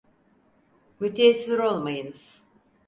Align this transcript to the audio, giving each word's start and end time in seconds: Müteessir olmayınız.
Müteessir 0.99 1.59
olmayınız. 1.59 2.41